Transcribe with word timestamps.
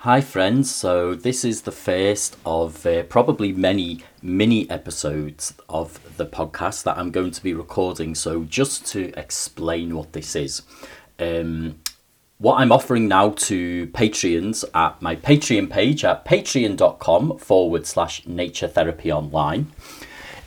Hi, 0.00 0.20
friends. 0.20 0.72
So, 0.72 1.14
this 1.14 1.42
is 1.42 1.62
the 1.62 1.72
first 1.72 2.36
of 2.44 2.84
uh, 2.84 3.04
probably 3.04 3.52
many 3.52 4.04
mini 4.20 4.68
episodes 4.68 5.54
of 5.70 6.18
the 6.18 6.26
podcast 6.26 6.82
that 6.84 6.98
I'm 6.98 7.10
going 7.10 7.30
to 7.30 7.42
be 7.42 7.54
recording. 7.54 8.14
So, 8.14 8.44
just 8.44 8.84
to 8.88 9.10
explain 9.18 9.96
what 9.96 10.12
this 10.12 10.36
is, 10.36 10.60
um, 11.18 11.80
what 12.36 12.56
I'm 12.56 12.72
offering 12.72 13.08
now 13.08 13.30
to 13.30 13.86
Patreons 13.88 14.66
at 14.74 15.00
my 15.00 15.16
Patreon 15.16 15.70
page 15.70 16.04
at 16.04 16.26
patreon.com 16.26 17.38
forward 17.38 17.86
slash 17.86 18.26
nature 18.26 18.68
therapy 18.68 19.10
online 19.10 19.72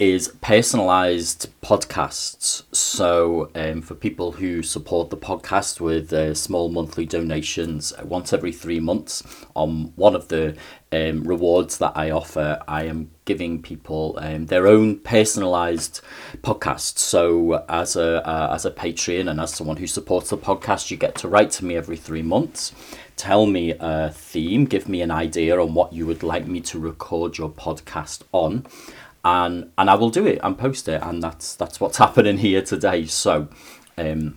is 0.00 0.28
personalized 0.40 1.46
podcasts. 1.60 2.62
So, 2.74 3.50
um, 3.54 3.82
for 3.82 3.94
people 3.94 4.32
who 4.32 4.62
support 4.62 5.10
the 5.10 5.16
podcast 5.18 5.78
with 5.78 6.10
uh, 6.10 6.32
small 6.32 6.70
monthly 6.70 7.04
donations 7.04 7.92
uh, 7.92 8.06
once 8.06 8.32
every 8.32 8.50
three 8.50 8.80
months, 8.80 9.22
on 9.54 9.92
one 9.96 10.14
of 10.14 10.28
the 10.28 10.56
um, 10.90 11.22
rewards 11.24 11.76
that 11.78 11.92
I 11.94 12.10
offer, 12.10 12.62
I 12.66 12.84
am 12.84 13.10
giving 13.26 13.60
people 13.60 14.18
um, 14.22 14.46
their 14.46 14.66
own 14.66 15.00
personalized 15.00 16.00
podcast. 16.38 16.96
So, 16.96 17.62
as 17.68 17.94
a 17.94 18.26
uh, 18.26 18.54
as 18.54 18.64
a 18.64 18.70
Patreon 18.70 19.30
and 19.30 19.38
as 19.38 19.52
someone 19.52 19.76
who 19.76 19.86
supports 19.86 20.30
the 20.30 20.38
podcast, 20.38 20.90
you 20.90 20.96
get 20.96 21.14
to 21.16 21.28
write 21.28 21.50
to 21.52 21.64
me 21.66 21.76
every 21.76 21.98
three 21.98 22.22
months. 22.22 22.72
Tell 23.16 23.44
me 23.44 23.74
a 23.78 24.10
theme, 24.10 24.64
give 24.64 24.88
me 24.88 25.02
an 25.02 25.10
idea 25.10 25.60
on 25.60 25.74
what 25.74 25.92
you 25.92 26.06
would 26.06 26.22
like 26.22 26.46
me 26.46 26.62
to 26.62 26.78
record 26.78 27.36
your 27.36 27.50
podcast 27.50 28.22
on 28.32 28.64
and 29.24 29.70
and 29.76 29.90
I 29.90 29.94
will 29.94 30.10
do 30.10 30.26
it 30.26 30.38
and 30.42 30.56
post 30.56 30.88
it, 30.88 31.02
and 31.02 31.22
that's 31.22 31.54
that's 31.54 31.80
what's 31.80 31.98
happening 32.04 32.38
here 32.38 32.62
today. 32.62 33.06
So, 33.06 33.48
um, 33.98 34.36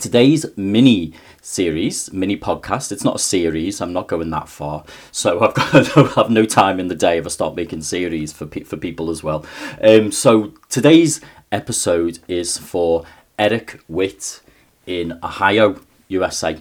today's 0.00 0.46
mini 0.56 1.12
series, 1.42 2.12
mini 2.12 2.36
podcast. 2.36 2.92
It's 2.92 3.04
not 3.04 3.16
a 3.16 3.20
series. 3.20 3.80
I'm 3.80 3.92
not 3.92 4.08
going 4.08 4.30
that 4.30 4.48
far. 4.48 4.84
So 5.12 5.40
I've 5.44 5.54
got 5.54 5.96
I 5.96 6.02
have 6.16 6.30
no 6.30 6.44
time 6.44 6.80
in 6.80 6.88
the 6.88 6.94
day 6.94 7.18
if 7.18 7.26
I 7.26 7.28
start 7.28 7.54
making 7.54 7.82
series 7.82 8.32
for 8.32 8.46
pe- 8.46 8.64
for 8.64 8.76
people 8.76 9.10
as 9.10 9.22
well. 9.22 9.44
Um, 9.80 10.10
so 10.12 10.54
today's 10.68 11.20
episode 11.52 12.18
is 12.28 12.58
for 12.58 13.04
Eric 13.38 13.80
Witt 13.88 14.40
in 14.86 15.18
Ohio, 15.22 15.80
USA. 16.08 16.58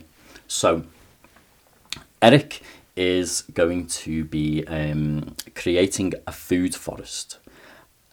So 0.48 0.84
Eric 2.22 2.62
is 2.96 3.42
going 3.54 3.88
to 3.88 4.24
be 4.24 4.66
um, 4.68 5.36
creating 5.54 6.14
a 6.26 6.32
food 6.32 6.74
forest 6.74 7.40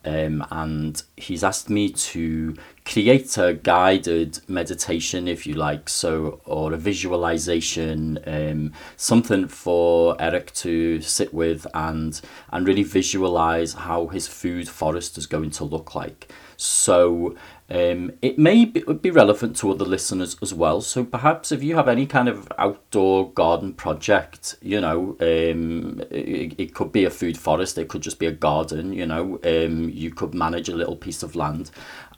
um, 0.05 0.45
and 0.51 1.03
he's 1.17 1.45
asked 1.45 1.71
me 1.71 1.91
to 1.91 2.57
create 2.85 3.37
a 3.39 3.55
guided 3.55 4.41
meditation, 4.49 5.29
if 5.29 5.47
you 5.47 5.55
like, 5.55 5.89
so 5.89 6.41
or 6.45 6.73
a 6.73 6.77
visualization, 6.77 8.19
um, 8.27 8.73
something 8.97 9.49
for 9.49 10.17
Eric 10.21 10.53
to 10.55 11.01
sit 11.01 11.33
with 11.33 11.67
and 11.75 12.21
and 12.51 12.67
really 12.67 12.83
visualize 12.83 13.75
how 13.75 14.09
his 14.09 14.27
food 14.27 14.69
forest 14.69 15.17
is 15.19 15.27
going 15.27 15.51
to 15.53 15.65
look 15.65 15.95
like. 15.95 16.31
So 16.57 17.37
um, 17.73 18.13
it 18.21 18.39
may 18.39 18.67
be, 18.67 18.81
be 18.81 19.11
relevant 19.11 19.57
to 19.57 19.71
other 19.71 19.87
listeners 19.87 20.37
as 20.43 20.53
well. 20.53 20.83
So 20.83 21.05
perhaps 21.05 21.51
if 21.51 21.63
you 21.63 21.75
have 21.77 21.89
any 21.89 22.05
kind 22.05 22.29
of 22.29 22.47
outdoor 22.59 23.33
garden 23.33 23.73
project, 23.73 24.57
you 24.61 24.79
know, 24.79 25.17
um, 25.21 26.03
it, 26.11 26.55
it 26.59 26.75
could 26.75 26.93
be 26.93 27.07
a 27.07 27.11
food 27.11 27.39
forest, 27.39 27.79
it 27.79 27.89
could 27.89 28.03
just 28.03 28.19
be 28.19 28.27
a 28.27 28.33
garden, 28.33 28.93
you 28.93 29.07
know, 29.07 29.41
um, 29.45 29.89
you 29.89 30.11
could 30.11 30.35
manage 30.35 30.69
a 30.69 30.77
little 30.77 30.97
piece 30.97 31.23
of 31.23 31.35
land 31.35 31.71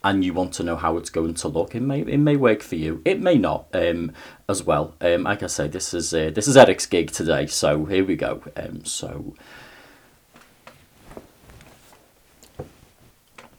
and 0.03 0.25
you 0.25 0.35
want 0.35 0.53
to 0.55 0.65
know 0.65 0.75
how 0.75 0.97
it's 0.97 1.09
going 1.09 1.35
to 1.35 1.49
look, 1.49 1.77
it 1.77 1.81
may 1.81 2.01
it 2.01 2.19
may 2.19 2.37
work 2.37 2.61
for 2.61 2.75
you. 2.75 3.01
It 3.05 3.21
may 3.21 3.39
not 3.39 3.69
um, 3.73 4.13
as 4.49 4.63
well. 4.63 4.95
Um, 5.01 5.23
like 5.23 5.43
I 5.43 5.47
say, 5.47 5.69
this 5.69 5.95
is 5.95 6.13
uh, 6.13 6.31
this 6.35 6.49
is 6.49 6.57
Eric's 6.57 6.85
gig 6.85 7.13
today, 7.13 7.47
so 7.47 7.85
here 7.87 8.05
we 8.05 8.17
go. 8.17 8.43
Um, 8.57 8.85
so 8.85 9.35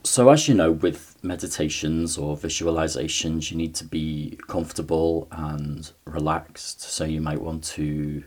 So, 0.06 0.30
as 0.30 0.48
you 0.48 0.54
know, 0.54 0.72
with 0.72 1.15
meditations 1.26 2.18
or 2.18 2.38
visualizations, 2.38 3.52
you 3.52 3.58
need 3.58 3.76
to 3.76 3.84
be 3.84 4.38
comfortable 4.48 5.28
and 5.32 5.92
relaxed. 6.06 6.82
So, 6.82 7.04
you 7.04 7.20
might 7.20 7.42
want 7.42 7.64
to 7.76 8.24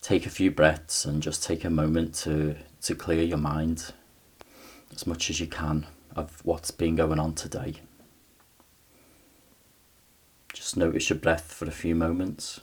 take 0.00 0.26
a 0.26 0.30
few 0.30 0.50
breaths 0.50 1.04
and 1.04 1.22
just 1.22 1.42
take 1.42 1.64
a 1.64 1.70
moment 1.70 2.14
to, 2.14 2.56
to 2.82 2.94
clear 2.94 3.22
your 3.22 3.38
mind 3.38 3.92
as 4.94 5.06
much 5.06 5.30
as 5.30 5.40
you 5.40 5.46
can 5.46 5.86
of 6.14 6.44
what's 6.44 6.70
been 6.70 6.96
going 6.96 7.18
on 7.18 7.34
today. 7.34 7.76
Just 10.52 10.76
notice 10.76 11.08
your 11.08 11.18
breath 11.18 11.52
for 11.52 11.64
a 11.64 11.70
few 11.70 11.94
moments. 11.94 12.60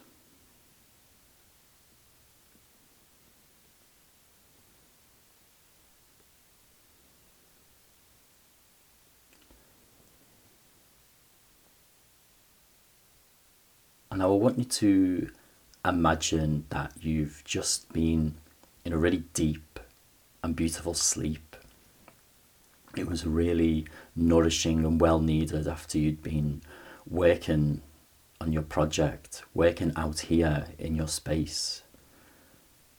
And 14.11 14.23
I 14.23 14.25
want 14.25 14.57
you 14.57 14.58
to 14.71 15.29
imagine 15.85 16.65
that 16.69 16.93
you've 17.01 17.43
just 17.45 17.91
been 17.93 18.35
in 18.85 18.93
a 18.93 18.97
really 18.97 19.23
deep 19.33 19.79
and 20.43 20.55
beautiful 20.55 20.93
sleep. 20.93 21.55
It 22.95 23.07
was 23.07 23.25
really 23.25 23.85
nourishing 24.15 24.85
and 24.85 24.99
well 24.99 25.19
needed 25.19 25.67
after 25.67 25.97
you'd 25.97 26.23
been 26.23 26.61
working 27.07 27.81
on 28.41 28.53
your 28.53 28.63
project, 28.63 29.43
working 29.53 29.91
out 29.95 30.19
here 30.21 30.67
in 30.77 30.95
your 30.95 31.07
space 31.07 31.83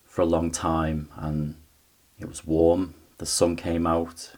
for 0.05 0.23
a 0.23 0.27
long 0.27 0.51
time, 0.51 1.09
and 1.17 1.55
it 2.19 2.29
was 2.29 2.45
warm, 2.45 2.95
the 3.19 3.27
sun 3.27 3.57
came 3.57 3.87
out. 3.87 4.33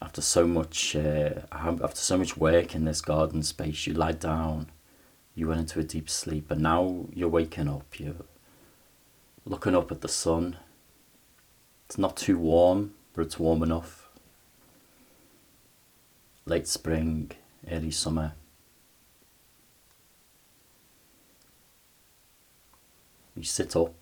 After 0.00 0.20
so 0.20 0.46
much, 0.46 0.96
uh, 0.96 1.30
after 1.52 2.00
so 2.00 2.16
much 2.18 2.36
work 2.36 2.74
in 2.74 2.84
this 2.84 3.00
garden 3.00 3.42
space, 3.42 3.86
you 3.86 3.94
lie 3.94 4.12
down 4.12 4.68
you 5.38 5.46
went 5.46 5.60
into 5.60 5.78
a 5.78 5.84
deep 5.84 6.10
sleep 6.10 6.50
and 6.50 6.60
now 6.60 7.06
you're 7.14 7.28
waking 7.28 7.68
up 7.68 8.00
you're 8.00 8.26
looking 9.44 9.76
up 9.76 9.92
at 9.92 10.00
the 10.00 10.08
sun. 10.08 10.56
It's 11.86 11.96
not 11.96 12.16
too 12.16 12.36
warm 12.36 12.94
but 13.14 13.22
it's 13.22 13.38
warm 13.38 13.62
enough. 13.62 14.08
Late 16.44 16.66
spring 16.66 17.30
early 17.70 17.92
summer. 17.92 18.32
You 23.36 23.44
sit 23.44 23.76
up. 23.76 23.94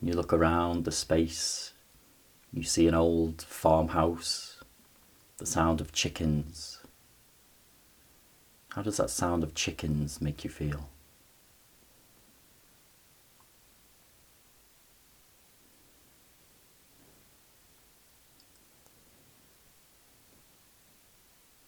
You 0.00 0.14
look 0.14 0.32
around 0.32 0.86
the 0.86 0.92
space. 0.92 1.74
You 2.54 2.62
see 2.62 2.88
an 2.88 2.94
old 2.94 3.42
farmhouse 3.42 4.62
the 5.36 5.46
sound 5.46 5.80
of 5.80 5.92
chickens 5.92 6.81
how 8.74 8.80
does 8.80 8.96
that 8.96 9.10
sound 9.10 9.42
of 9.44 9.54
chickens 9.54 10.22
make 10.22 10.44
you 10.44 10.50
feel? 10.50 10.88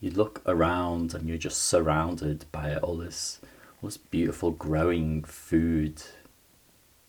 You 0.00 0.10
look 0.10 0.40
around 0.46 1.14
and 1.14 1.28
you're 1.28 1.36
just 1.36 1.62
surrounded 1.62 2.46
by 2.50 2.76
all 2.76 2.96
this, 2.96 3.38
all 3.82 3.88
this 3.88 3.98
beautiful 3.98 4.50
growing 4.50 5.24
food, 5.24 6.02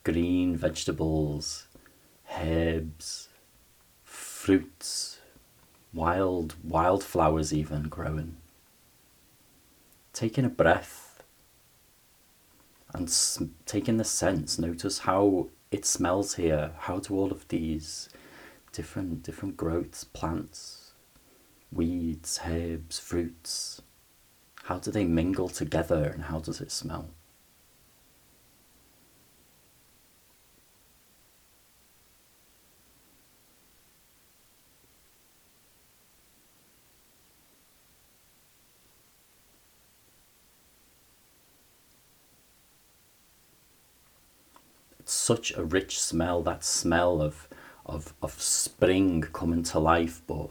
green 0.04 0.58
vegetables, 0.58 1.68
herbs, 2.38 3.30
fruits, 4.04 5.20
wild 5.94 6.56
wildflowers 6.64 7.54
even 7.54 7.84
growing 7.84 8.36
taking 10.16 10.46
a 10.46 10.50
breath 10.50 11.22
and 12.94 13.14
taking 13.66 13.98
the 13.98 14.06
sense, 14.06 14.58
notice 14.58 15.00
how 15.00 15.50
it 15.72 15.86
smells 15.86 16.36
here. 16.36 16.72
How 16.80 17.00
do 17.00 17.14
all 17.14 17.32
of 17.32 17.46
these 17.50 18.10
different 18.72 19.24
different 19.24 19.58
growths, 19.58 20.06
plants, 20.06 20.94
weeds, 21.72 22.40
herbs, 22.48 22.98
fruits, 22.98 23.82
how 24.64 24.80
do 24.80 24.90
they 24.90 25.04
mingle 25.04 25.50
together 25.50 26.06
and 26.06 26.24
how 26.24 26.40
does 26.40 26.62
it 26.62 26.72
smell? 26.72 27.10
Such 45.26 45.52
a 45.58 45.64
rich 45.64 46.00
smell, 46.00 46.44
that 46.44 46.64
smell 46.64 47.20
of, 47.20 47.48
of, 47.84 48.14
of 48.22 48.40
spring 48.40 49.22
coming 49.22 49.64
to 49.64 49.80
life, 49.80 50.22
but 50.28 50.50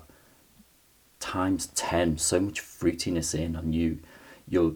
times 1.20 1.66
10, 1.68 2.18
so 2.18 2.40
much 2.40 2.60
fruitiness 2.60 3.38
in, 3.38 3.54
and 3.54 3.72
you, 3.72 4.00
your 4.48 4.74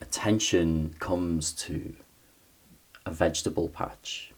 attention 0.00 0.94
comes 1.00 1.52
to 1.52 1.96
a 3.04 3.10
vegetable 3.10 3.68
patch. 3.68 4.32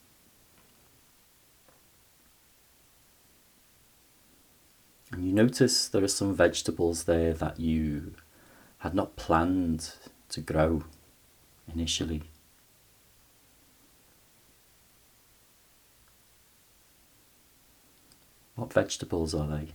And 5.12 5.26
you 5.26 5.32
notice 5.32 5.88
there 5.88 6.02
are 6.02 6.08
some 6.08 6.34
vegetables 6.34 7.04
there 7.04 7.34
that 7.34 7.60
you 7.60 8.14
had 8.78 8.94
not 8.94 9.14
planned 9.16 9.92
to 10.30 10.40
grow 10.40 10.84
initially. 11.72 12.22
What 18.56 18.72
vegetables 18.72 19.34
are 19.34 19.46
they? 19.46 19.68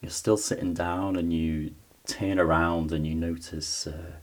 You're 0.00 0.10
still 0.10 0.36
sitting 0.36 0.74
down 0.74 1.14
and 1.14 1.32
you 1.32 1.74
turn 2.06 2.40
around 2.40 2.90
and 2.90 3.06
you 3.06 3.14
notice 3.14 3.86
a 3.86 4.16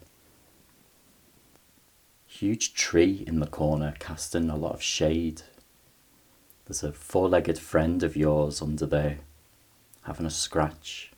huge 2.26 2.74
tree 2.74 3.24
in 3.26 3.40
the 3.40 3.48
corner 3.48 3.94
casting 3.98 4.50
a 4.50 4.58
lot 4.58 4.74
of 4.74 4.82
shade. 4.82 5.44
There's 6.66 6.84
a 6.84 6.92
four 6.92 7.30
legged 7.30 7.58
friend 7.58 8.04
of 8.04 8.18
yours 8.18 8.62
under 8.62 8.86
there 8.86 9.20
having 10.08 10.26
a 10.26 10.30
scratch. 10.30 11.12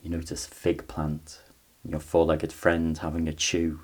You 0.00 0.08
notice 0.10 0.46
fig 0.46 0.86
plant, 0.86 1.42
your 1.84 1.98
four 1.98 2.24
legged 2.24 2.52
friend 2.52 2.96
having 2.96 3.26
a 3.26 3.32
chew. 3.32 3.80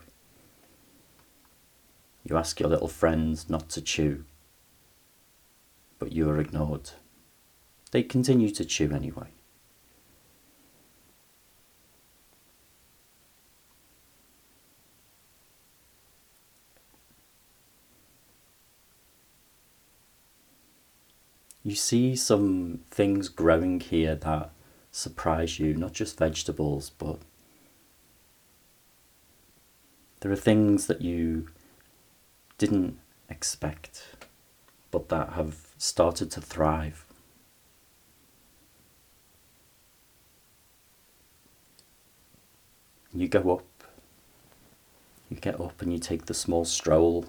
You 2.22 2.36
ask 2.36 2.60
your 2.60 2.68
little 2.68 2.86
friend 2.86 3.44
not 3.50 3.68
to 3.70 3.82
chew, 3.82 4.24
but 5.98 6.12
you 6.12 6.30
are 6.30 6.38
ignored. 6.38 6.90
They 7.90 8.04
continue 8.04 8.50
to 8.50 8.64
chew 8.64 8.92
anyway. 8.92 9.30
You 21.72 21.76
see 21.76 22.14
some 22.14 22.80
things 22.90 23.30
growing 23.30 23.80
here 23.80 24.14
that 24.14 24.50
surprise 24.90 25.58
you, 25.58 25.72
not 25.72 25.94
just 25.94 26.18
vegetables, 26.18 26.90
but 26.90 27.16
there 30.20 30.30
are 30.30 30.36
things 30.36 30.86
that 30.86 31.00
you 31.00 31.48
didn't 32.58 32.98
expect, 33.30 34.16
but 34.90 35.08
that 35.08 35.30
have 35.30 35.68
started 35.78 36.30
to 36.32 36.42
thrive. 36.42 37.06
You 43.14 43.28
go 43.28 43.50
up, 43.50 43.84
you 45.30 45.38
get 45.38 45.58
up 45.58 45.80
and 45.80 45.90
you 45.90 45.98
take 45.98 46.26
the 46.26 46.34
small 46.34 46.66
stroll 46.66 47.24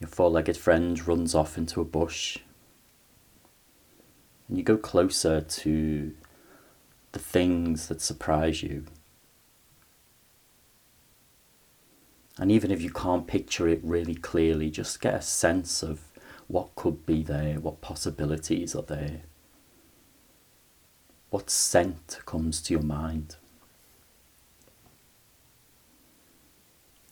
your 0.00 0.08
four 0.08 0.30
legged 0.30 0.56
friend 0.56 1.06
runs 1.06 1.34
off 1.34 1.56
into 1.56 1.80
a 1.80 1.84
bush. 1.84 2.38
And 4.48 4.58
you 4.58 4.62
go 4.62 4.76
closer 4.76 5.40
to 5.40 6.12
the 7.12 7.18
things 7.18 7.88
that 7.88 8.00
surprise 8.00 8.62
you. 8.62 8.84
And 12.38 12.52
even 12.52 12.70
if 12.70 12.82
you 12.82 12.90
can't 12.90 13.26
picture 13.26 13.66
it 13.66 13.80
really 13.82 14.14
clearly, 14.14 14.70
just 14.70 15.00
get 15.00 15.14
a 15.14 15.22
sense 15.22 15.82
of 15.82 16.02
what 16.48 16.74
could 16.74 17.06
be 17.06 17.22
there, 17.22 17.58
what 17.58 17.80
possibilities 17.80 18.74
are 18.74 18.82
there, 18.82 19.22
what 21.30 21.48
scent 21.50 22.18
comes 22.26 22.60
to 22.62 22.74
your 22.74 22.82
mind. 22.82 23.36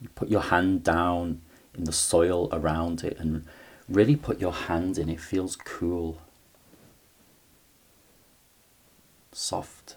You 0.00 0.08
put 0.10 0.28
your 0.28 0.42
hand 0.42 0.84
down 0.84 1.40
in 1.76 1.84
the 1.84 1.92
soil 1.92 2.48
around 2.52 3.02
it 3.04 3.18
and 3.18 3.44
really 3.88 4.16
put 4.16 4.40
your 4.40 4.52
hand 4.52 4.98
in. 4.98 5.08
It 5.08 5.20
feels 5.20 5.56
cool, 5.56 6.18
soft. 9.32 9.96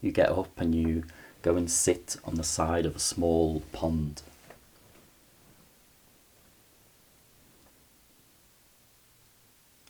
You 0.00 0.12
get 0.12 0.30
up 0.30 0.60
and 0.60 0.74
you 0.74 1.04
go 1.42 1.56
and 1.56 1.70
sit 1.70 2.16
on 2.24 2.36
the 2.36 2.44
side 2.44 2.86
of 2.86 2.94
a 2.94 3.00
small 3.00 3.62
pond. 3.72 4.22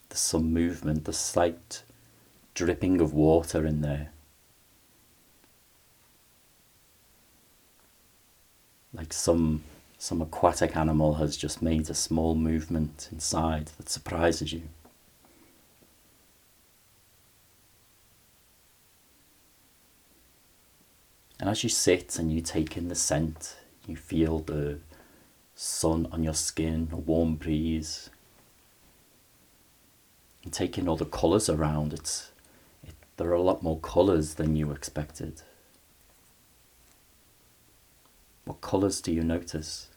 There's 0.09 0.19
some 0.19 0.51
movement, 0.51 1.05
the 1.05 1.13
slight 1.13 1.83
dripping 2.59 2.99
of 2.99 3.13
water 3.13 3.65
in 3.65 3.79
there. 3.79 4.09
Like 8.93 9.13
some 9.13 9.63
some 9.97 10.21
aquatic 10.21 10.75
animal 10.75 11.13
has 11.13 11.37
just 11.37 11.61
made 11.61 11.89
a 11.89 11.93
small 11.93 12.35
movement 12.35 13.07
inside 13.13 13.67
that 13.77 13.87
surprises 13.87 14.51
you. 14.51 14.63
And 21.39 21.49
as 21.49 21.63
you 21.63 21.69
sit 21.69 22.19
and 22.19 22.29
you 22.29 22.41
take 22.41 22.75
in 22.75 22.89
the 22.89 22.95
scent, 22.95 23.55
you 23.87 23.95
feel 23.95 24.39
the 24.39 24.79
sun 25.55 26.09
on 26.11 26.25
your 26.25 26.33
skin, 26.33 26.89
a 26.91 26.97
warm 26.97 27.35
breeze. 27.35 28.09
You 30.43 30.51
take 30.51 30.77
in 30.77 30.89
all 30.89 30.97
the 30.97 31.05
colours 31.05 31.49
around, 31.49 31.93
it's 31.93 32.31
there 33.19 33.27
are 33.27 33.33
a 33.33 33.41
lot 33.41 33.61
more 33.61 33.77
colours 33.81 34.35
than 34.35 34.55
you 34.55 34.71
expected. 34.71 35.41
What 38.45 38.61
colours 38.61 39.01
do 39.01 39.11
you 39.11 39.23
notice? 39.23 39.89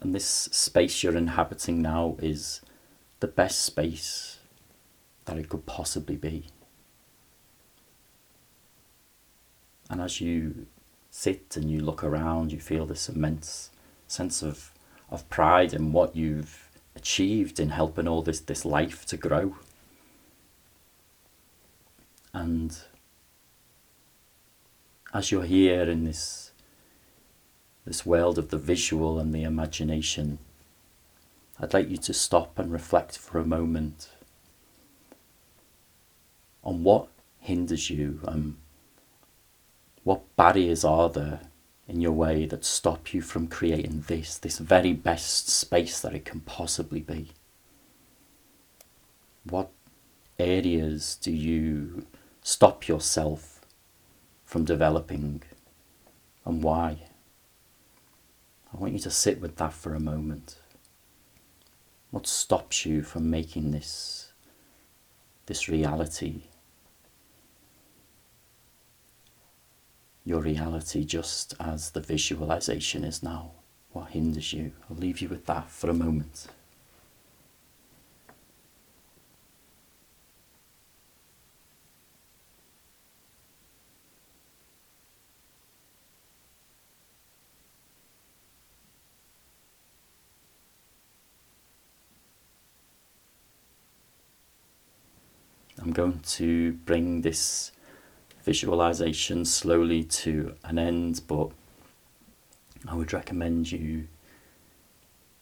And 0.00 0.14
this 0.14 0.24
space 0.24 1.02
you're 1.02 1.16
inhabiting 1.16 1.82
now 1.82 2.16
is 2.20 2.60
the 3.18 3.26
best 3.26 3.62
space 3.62 4.38
that 5.24 5.38
it 5.38 5.48
could 5.48 5.66
possibly 5.66 6.14
be. 6.14 6.46
And 9.90 10.00
as 10.00 10.20
you 10.20 10.66
sit 11.10 11.56
and 11.56 11.68
you 11.68 11.80
look 11.80 12.04
around, 12.04 12.52
you 12.52 12.60
feel 12.60 12.86
this 12.86 13.08
immense 13.08 13.70
sense 14.06 14.42
of 14.42 14.72
of 15.10 15.28
pride 15.28 15.72
in 15.72 15.92
what 15.92 16.16
you've 16.16 16.68
achieved 16.96 17.60
in 17.60 17.70
helping 17.70 18.08
all 18.08 18.22
this 18.22 18.40
this 18.40 18.64
life 18.64 19.04
to 19.06 19.16
grow. 19.16 19.56
And 22.32 22.76
as 25.12 25.30
you're 25.30 25.44
here 25.44 25.82
in 25.82 26.04
this 26.04 26.52
this 27.84 28.06
world 28.06 28.38
of 28.38 28.48
the 28.48 28.58
visual 28.58 29.18
and 29.18 29.34
the 29.34 29.42
imagination, 29.42 30.38
I'd 31.60 31.74
like 31.74 31.90
you 31.90 31.98
to 31.98 32.14
stop 32.14 32.58
and 32.58 32.72
reflect 32.72 33.18
for 33.18 33.38
a 33.38 33.44
moment 33.44 34.08
on 36.62 36.82
what 36.82 37.08
hinders 37.38 37.90
you 37.90 38.20
and 38.26 38.56
what 40.02 40.34
barriers 40.36 40.82
are 40.82 41.10
there 41.10 41.40
in 41.86 42.00
your 42.00 42.12
way 42.12 42.46
that 42.46 42.64
stop 42.64 43.12
you 43.12 43.20
from 43.20 43.46
creating 43.46 44.04
this, 44.06 44.38
this 44.38 44.58
very 44.58 44.92
best 44.92 45.48
space 45.48 46.00
that 46.00 46.14
it 46.14 46.24
can 46.24 46.40
possibly 46.40 47.00
be? 47.00 47.32
What 49.44 49.70
areas 50.38 51.16
do 51.20 51.30
you 51.30 52.06
stop 52.42 52.88
yourself 52.88 53.60
from 54.44 54.64
developing 54.64 55.42
and 56.44 56.62
why? 56.62 56.98
I 58.72 58.76
want 58.78 58.94
you 58.94 58.98
to 59.00 59.10
sit 59.10 59.40
with 59.40 59.56
that 59.56 59.72
for 59.72 59.94
a 59.94 60.00
moment. 60.00 60.58
What 62.10 62.26
stops 62.26 62.86
you 62.86 63.02
from 63.02 63.30
making 63.30 63.70
this 63.72 64.32
this 65.46 65.68
reality 65.68 66.44
your 70.24 70.40
reality 70.40 71.04
just 71.04 71.54
as 71.60 71.90
the 71.90 72.00
visualization 72.00 73.04
is 73.04 73.22
now. 73.22 73.52
What 73.92 74.10
hinders 74.10 74.52
you? 74.52 74.72
I'll 74.90 74.96
leave 74.96 75.20
you 75.20 75.28
with 75.28 75.46
that 75.46 75.70
for 75.70 75.90
a 75.90 75.94
moment. 75.94 76.46
I'm 95.80 95.92
going 95.92 96.20
to 96.20 96.72
bring 96.72 97.20
this 97.20 97.70
visualization 98.44 99.44
slowly 99.44 100.04
to 100.04 100.54
an 100.64 100.78
end, 100.78 101.22
but 101.26 101.50
I 102.86 102.94
would 102.94 103.12
recommend 103.12 103.72
you 103.72 104.06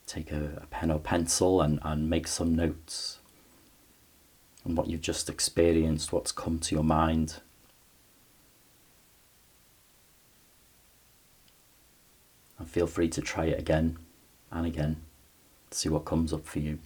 take 0.06 0.30
a, 0.30 0.60
a 0.62 0.66
pen 0.66 0.90
or 0.90 0.98
pencil 0.98 1.60
and, 1.60 1.80
and 1.82 2.08
make 2.08 2.28
some 2.28 2.54
notes 2.54 3.18
on 4.64 4.74
what 4.76 4.86
you've 4.86 5.00
just 5.00 5.28
experienced, 5.28 6.12
what's 6.12 6.30
come 6.30 6.58
to 6.60 6.74
your 6.74 6.84
mind. 6.84 7.40
And 12.58 12.68
feel 12.68 12.86
free 12.86 13.08
to 13.08 13.20
try 13.20 13.46
it 13.46 13.58
again 13.58 13.98
and 14.52 14.66
again, 14.66 14.96
see 15.72 15.88
what 15.88 16.04
comes 16.04 16.32
up 16.32 16.46
for 16.46 16.60
you. 16.60 16.78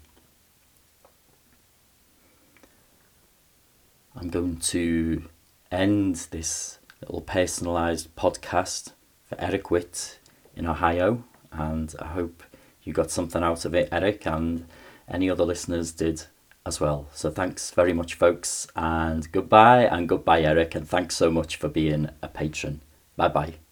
I'm 4.19 4.31
going 4.31 4.57
to 4.57 5.25
end 5.71 6.17
this 6.31 6.79
little 7.01 7.21
personalized 7.21 8.15
podcast 8.17 8.93
for 9.25 9.41
Eric 9.41 9.71
Witt 9.71 10.19
in 10.55 10.67
Ohio, 10.67 11.25
and 11.53 11.95
I 12.01 12.07
hope 12.07 12.43
you 12.83 12.93
got 12.93 13.11
something 13.11 13.43
out 13.43 13.65
of 13.65 13.75
it, 13.75 13.89
Eric, 13.93 14.27
and 14.27 14.67
any 15.09 15.29
other 15.29 15.45
listeners 15.45 15.93
did 15.93 16.23
as 16.65 16.81
well. 16.81 17.09
So 17.13 17.31
thanks 17.31 17.71
very 17.71 17.93
much, 17.93 18.15
folks, 18.15 18.67
and 18.75 19.31
goodbye, 19.31 19.85
and 19.85 20.09
goodbye, 20.09 20.43
Eric, 20.43 20.75
and 20.75 20.89
thanks 20.89 21.17
so 21.17 21.31
much 21.31 21.57
for 21.57 21.69
being 21.69 22.11
a 22.23 22.29
patron. 22.29 22.81
Bye 23.17 23.29
bye. 23.29 23.66